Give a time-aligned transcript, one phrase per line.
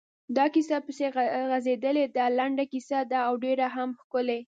[0.35, 1.05] دا کیسه پسې
[1.51, 4.39] غځېدلې ده، لنډه کیسه ده او ډېره هم ښکلې…